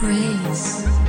[0.00, 0.99] praise.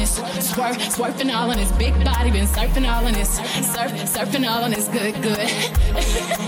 [0.00, 0.50] this.
[0.50, 1.70] Swerve, swerving all on this.
[1.72, 3.36] Big body been surfing all on this.
[3.36, 4.88] Surf, surfing all on this.
[4.88, 6.36] Good, good.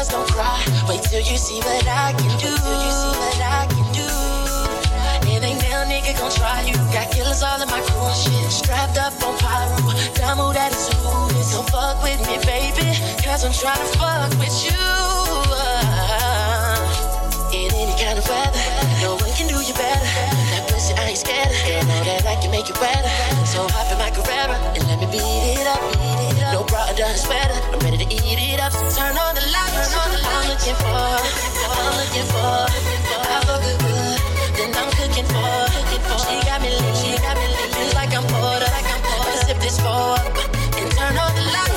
[0.00, 0.64] girls gon' cry.
[0.88, 2.48] Wait till you see what I can do.
[2.48, 4.08] Till you see what I can do.
[5.28, 6.76] It ain't no nigga gon' try you.
[6.92, 8.50] Got killers all in my crew and shit.
[8.50, 9.76] Strapped up on pyro.
[10.14, 11.52] Damo that is ruthless.
[11.52, 12.88] Don't fuck with me, baby.
[13.24, 14.84] Cause I'm trying to fuck with you.
[15.52, 16.80] Uh,
[17.52, 18.64] in any kind of weather,
[19.02, 20.08] no one can do you better.
[20.52, 21.52] That pussy, I ain't scared.
[21.66, 23.10] Girl, know that I can make you better.
[23.44, 25.80] So hop in my Carrera and let me beat it up.
[25.92, 26.19] Beat
[27.00, 27.56] just better.
[27.72, 28.72] I'm ready to eat it up.
[28.72, 29.88] So turn on the lights.
[29.88, 30.36] Turn on the lights.
[30.36, 31.08] I'm looking for,
[31.72, 32.60] I'm looking for,
[33.24, 34.20] I look good,
[34.56, 36.18] then I'm cooking for, cooking for.
[36.28, 37.94] She got me lit, she got me lit.
[37.94, 39.38] Like I'm bored, like I'm bored.
[39.48, 40.12] Sip this for,
[40.76, 41.69] and turn on the lights.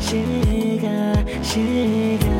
[0.00, 2.35] 시가 시가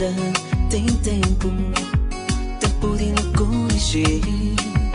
[0.00, 0.14] Ainda
[0.70, 1.48] tem tempo,
[2.60, 4.87] tempo de me corrigir.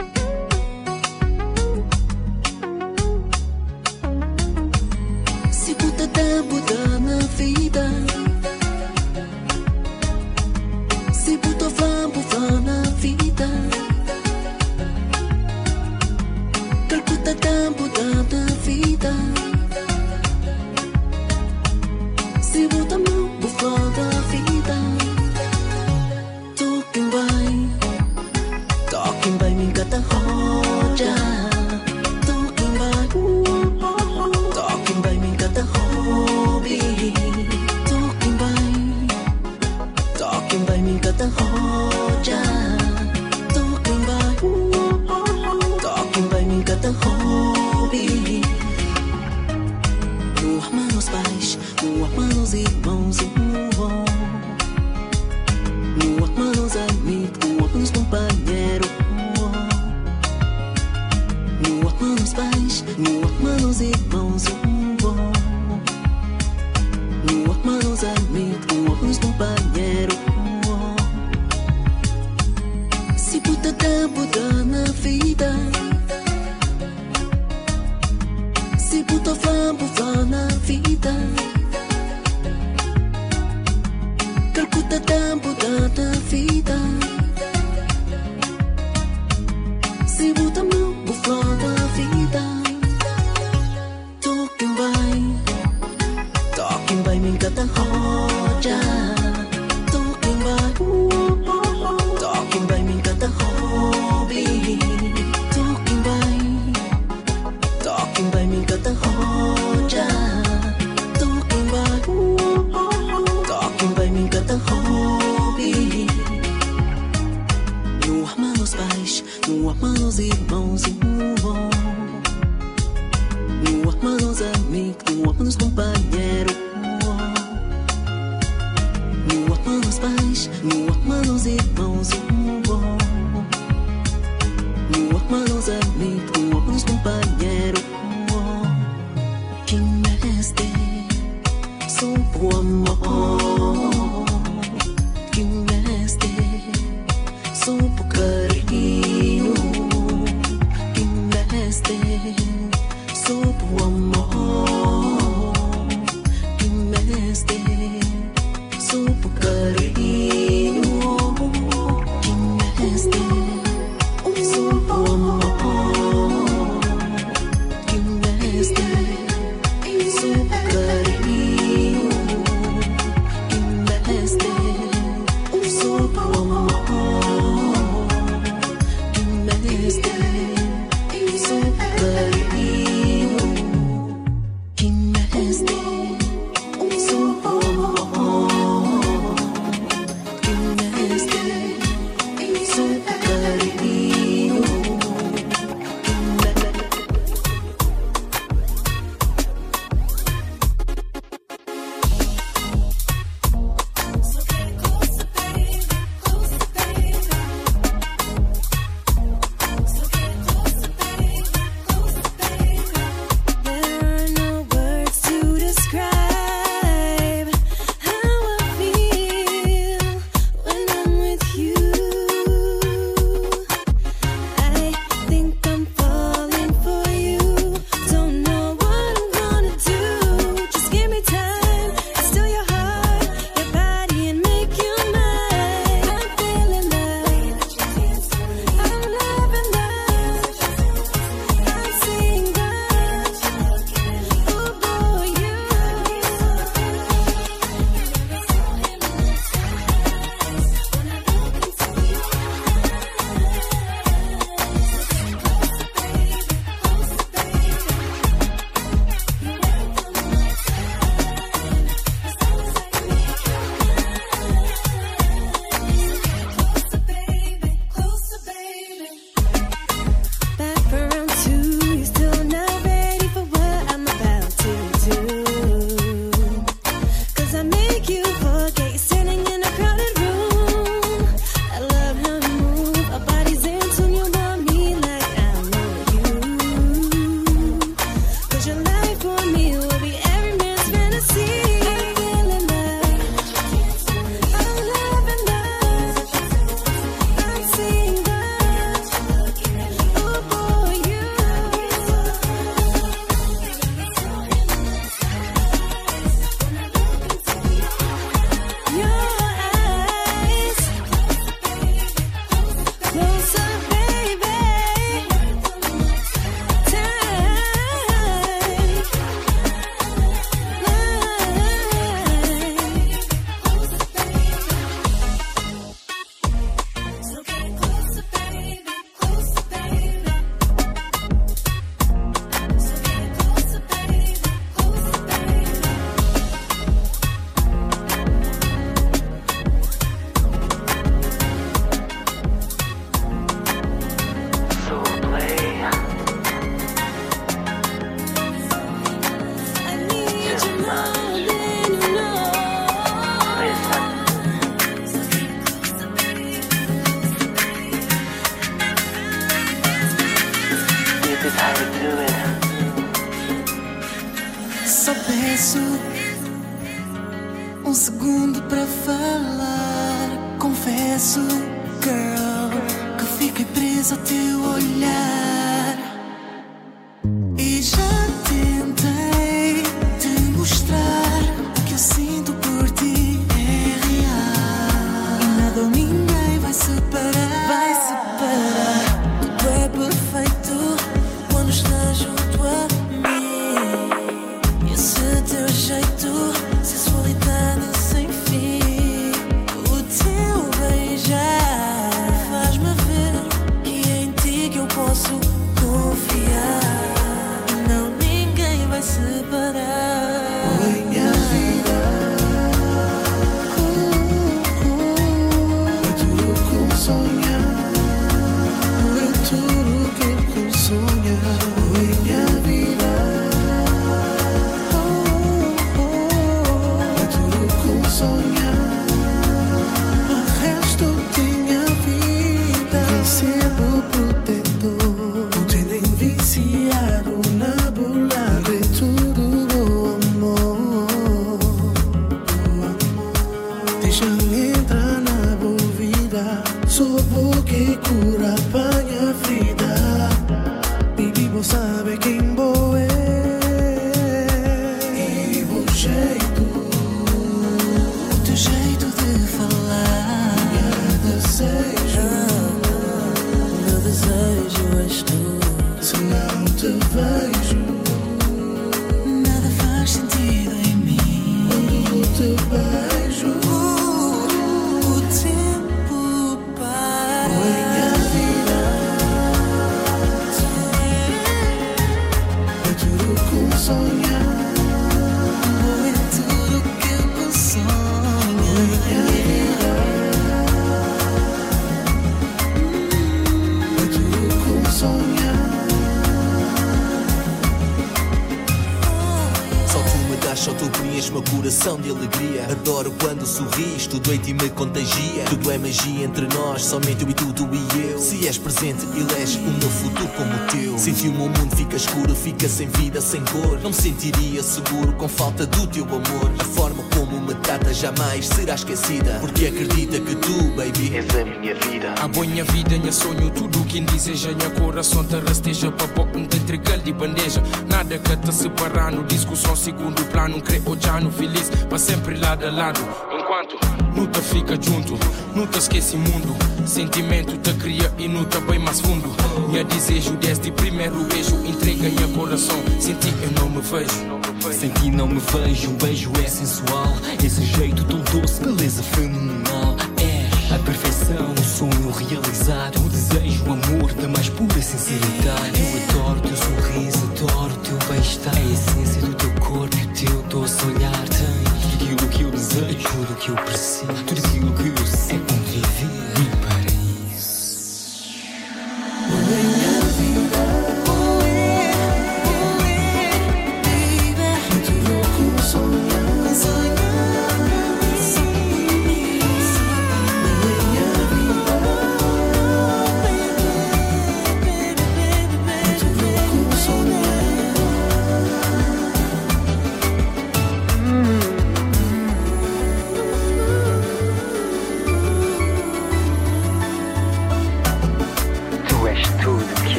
[512.35, 513.79] Fica sem vida, sem cor.
[513.81, 516.51] Não me sentiria seguro com falta do teu amor.
[516.59, 519.37] A forma como me trata jamais será esquecida.
[519.39, 522.15] Porque acredita que tu, baby, és a minha vida.
[522.21, 526.77] A minha vida, minha sonho, tudo quem deseja, minha coração te rasteja para pôr entre
[526.77, 527.61] galho e bandeja.
[527.89, 532.65] Nada que te separar no discussão, segundo plano, creio já no feliz, para sempre lado
[532.65, 533.01] a lado.
[533.31, 533.77] Enquanto
[534.15, 535.17] nunca fica junto,
[535.55, 536.55] nunca esquece mundo.
[536.85, 539.42] Sentimento te cria e nunca bem mais fundo.
[539.73, 542.77] Minha desejo desde primeiro beijo, entrega minha coração.
[542.99, 544.71] Sem ti eu não me vejo.
[544.71, 547.11] Sem ti não me vejo, um beijo é sensual.
[547.43, 549.95] Esse jeito tão doce, beleza fenomenal.
[550.21, 553.03] É a perfeição, um sonho realizado.
[553.03, 555.81] O desejo, o amor da mais pura sinceridade.
[555.81, 558.55] Eu adoro teu sorriso, adoro teu bem-estar.
[558.55, 561.27] A essência do teu corpo o teu doce olhar.
[561.29, 564.05] Tens tudo aquilo que eu desejo, tudo o que eu preciso.
[564.27, 566.72] Tudo aquilo que eu sei conviver.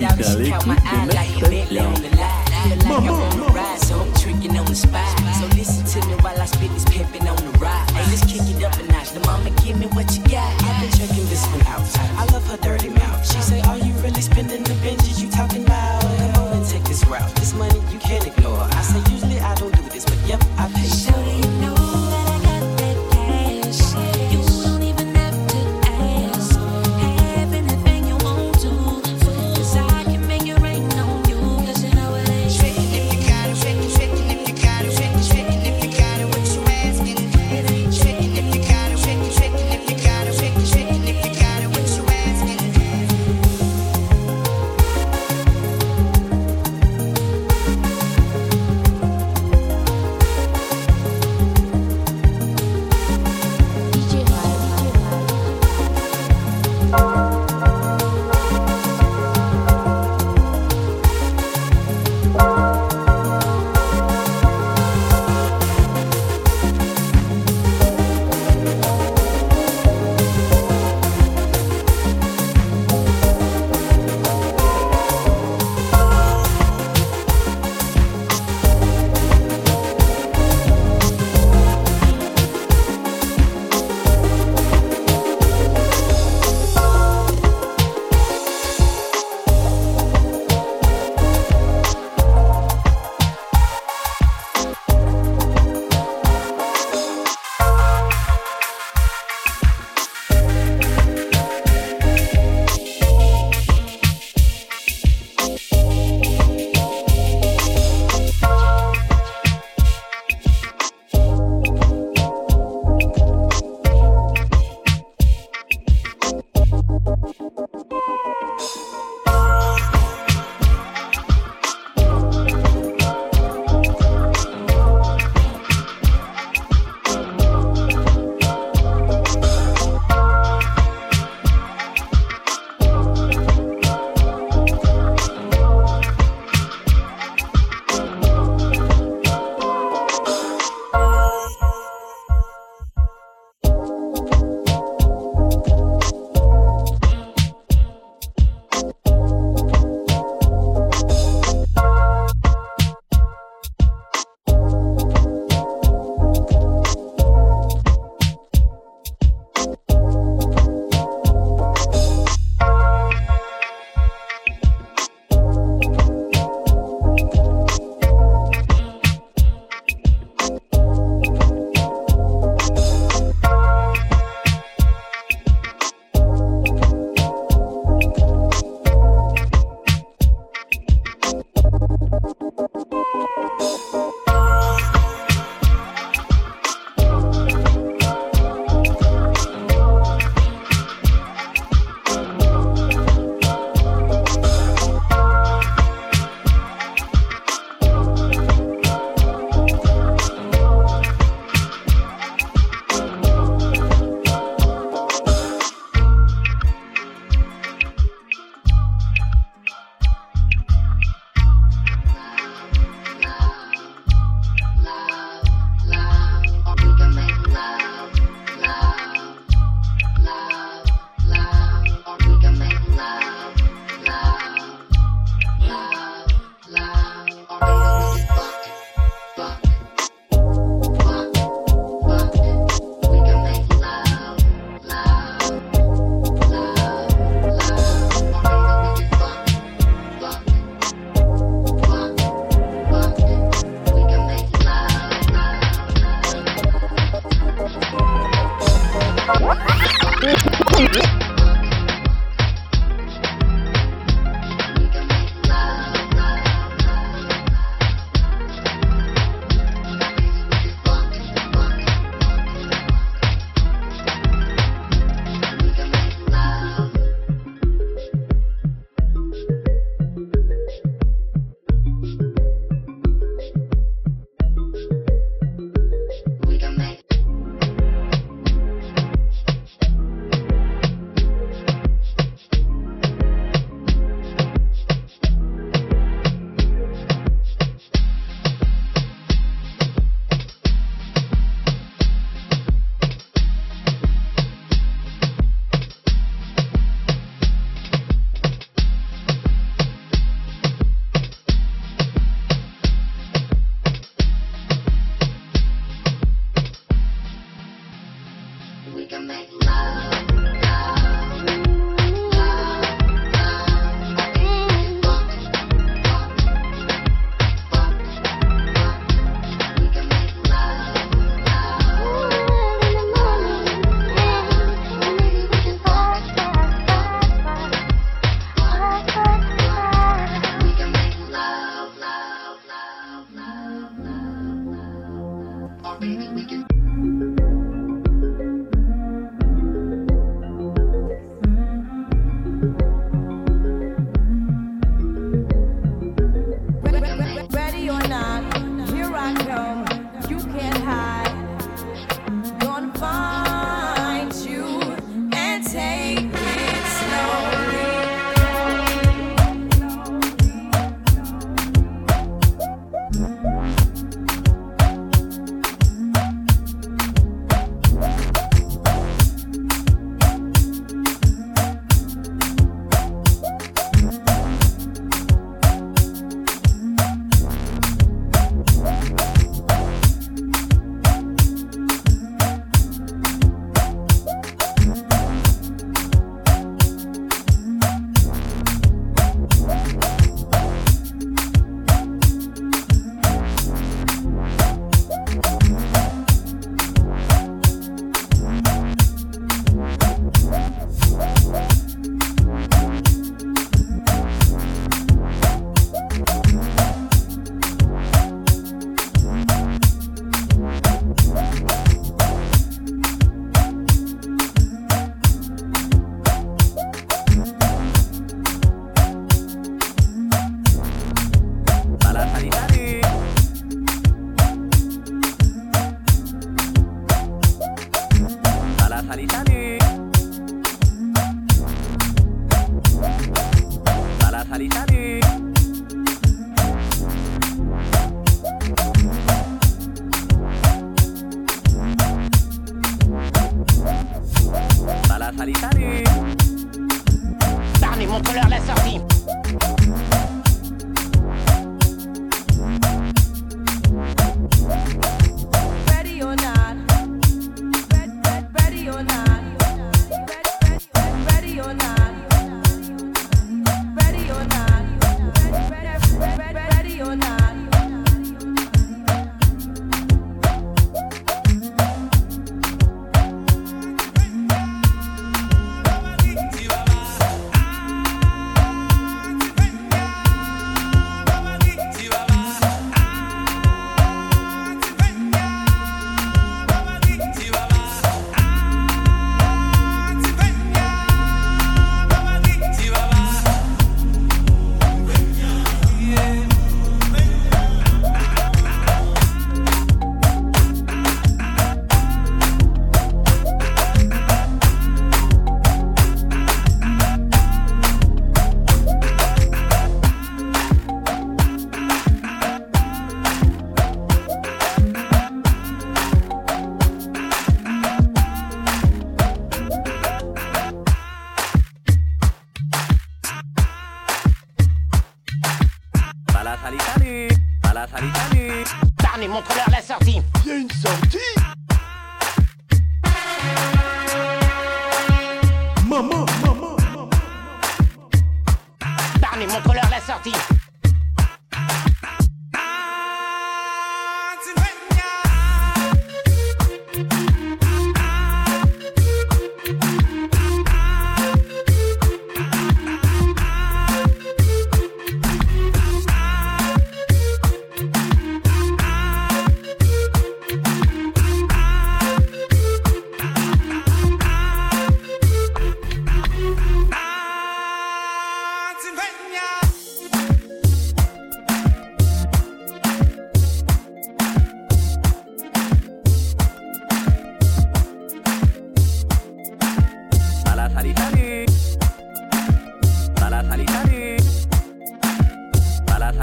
[0.00, 0.43] Yeah.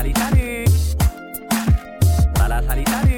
[0.01, 0.97] salitaris.
[2.33, 3.10] Para.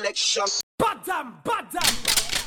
[0.00, 0.44] election.
[0.80, 2.39] Badam, badam.